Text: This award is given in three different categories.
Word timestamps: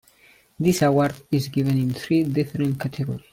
This 0.57 0.81
award 0.81 1.13
is 1.29 1.47
given 1.49 1.77
in 1.77 1.93
three 1.93 2.23
different 2.23 2.79
categories. 2.79 3.21